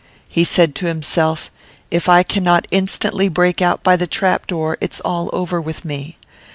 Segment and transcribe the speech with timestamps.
[0.27, 1.51] He said to himself:
[1.91, 6.17] 'If I cannot instantly break out by the trap door it's all over with me.